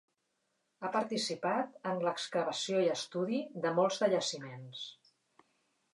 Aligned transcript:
Ha 0.79 0.89
participat 0.95 1.75
en 1.91 2.01
l'excavació 2.07 2.81
i 2.87 2.91
estudi 2.95 3.45
de 3.67 3.77
molts 3.81 4.03
de 4.05 4.13
jaciments. 4.15 4.85